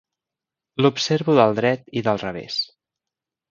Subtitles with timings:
[0.83, 2.61] L'observo del dret i del revés.